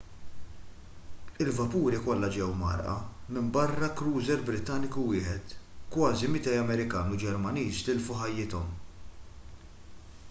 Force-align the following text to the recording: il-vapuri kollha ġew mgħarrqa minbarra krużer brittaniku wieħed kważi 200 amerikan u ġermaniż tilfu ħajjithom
il-vapuri 1.43 1.99
kollha 2.05 2.29
ġew 2.37 2.47
mgħarrqa 2.61 2.95
minbarra 3.37 3.91
krużer 4.01 4.41
brittaniku 4.49 5.05
wieħed 5.11 5.55
kważi 5.97 6.33
200 6.41 6.57
amerikan 6.65 7.15
u 7.19 7.23
ġermaniż 7.27 7.85
tilfu 7.91 8.21
ħajjithom 8.25 8.75